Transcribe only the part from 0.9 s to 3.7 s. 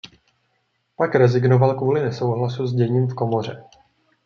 Pak rezignoval kvůli nesouhlasu s děním v komoře.